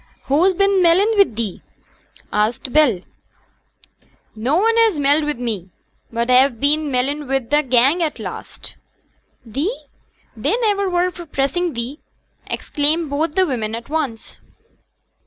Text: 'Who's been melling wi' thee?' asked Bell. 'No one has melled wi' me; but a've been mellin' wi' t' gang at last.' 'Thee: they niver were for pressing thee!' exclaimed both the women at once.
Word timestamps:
'Who's 0.23 0.55
been 0.55 0.81
melling 0.81 1.13
wi' 1.15 1.25
thee?' 1.25 1.61
asked 2.33 2.73
Bell. 2.73 3.01
'No 4.35 4.55
one 4.57 4.75
has 4.77 4.97
melled 4.97 5.25
wi' 5.25 5.33
me; 5.33 5.69
but 6.11 6.27
a've 6.27 6.59
been 6.59 6.89
mellin' 6.89 7.27
wi' 7.27 7.37
t' 7.41 7.61
gang 7.61 8.01
at 8.01 8.17
last.' 8.17 8.73
'Thee: 9.45 9.83
they 10.35 10.57
niver 10.57 10.89
were 10.89 11.11
for 11.11 11.27
pressing 11.27 11.73
thee!' 11.73 11.99
exclaimed 12.47 13.11
both 13.11 13.35
the 13.35 13.45
women 13.45 13.75
at 13.75 13.89
once. 13.89 14.39